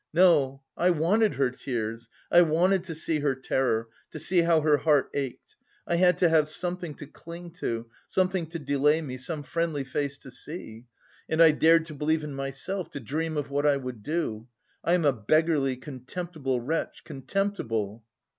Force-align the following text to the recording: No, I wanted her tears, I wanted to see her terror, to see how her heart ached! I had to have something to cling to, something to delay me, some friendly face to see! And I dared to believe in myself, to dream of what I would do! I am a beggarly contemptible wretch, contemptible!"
No, 0.13 0.63
I 0.75 0.89
wanted 0.89 1.35
her 1.35 1.51
tears, 1.51 2.09
I 2.31 2.41
wanted 2.41 2.83
to 2.85 2.95
see 2.95 3.19
her 3.19 3.35
terror, 3.35 3.87
to 4.09 4.17
see 4.17 4.41
how 4.41 4.61
her 4.61 4.77
heart 4.77 5.11
ached! 5.13 5.55
I 5.85 5.97
had 5.97 6.17
to 6.17 6.29
have 6.29 6.49
something 6.49 6.95
to 6.95 7.05
cling 7.05 7.51
to, 7.59 7.87
something 8.07 8.47
to 8.47 8.57
delay 8.57 9.01
me, 9.01 9.17
some 9.17 9.43
friendly 9.43 9.83
face 9.83 10.17
to 10.17 10.31
see! 10.31 10.87
And 11.29 11.39
I 11.39 11.51
dared 11.51 11.85
to 11.85 11.93
believe 11.93 12.23
in 12.23 12.33
myself, 12.33 12.89
to 12.93 12.99
dream 12.99 13.37
of 13.37 13.51
what 13.51 13.67
I 13.67 13.77
would 13.77 14.01
do! 14.01 14.47
I 14.83 14.93
am 14.93 15.05
a 15.05 15.13
beggarly 15.13 15.75
contemptible 15.77 16.61
wretch, 16.61 17.03
contemptible!" 17.03 18.03